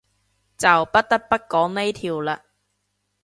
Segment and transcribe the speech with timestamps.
[0.57, 2.39] 就不得不講呢條喇